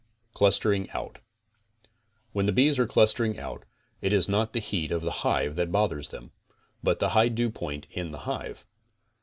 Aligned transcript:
CLUSTERING 0.33 0.89
OUT 0.95 1.19
When 2.31 2.47
the 2.47 2.51
bees 2.51 2.79
are 2.79 2.87
clustering 2.87 3.37
out, 3.37 3.65
it 4.01 4.11
is 4.11 4.27
not 4.27 4.51
the 4.53 4.59
heat 4.59 4.91
of 4.91 5.03
the 5.03 5.11
hive 5.21 5.55
that 5.57 5.71
bothers 5.71 6.07
them, 6.07 6.31
but 6.81 6.97
the 6.97 7.09
high 7.09 7.29
dewpoint 7.29 7.85
in 7.91 8.09
the 8.09 8.21
hive. 8.25 8.65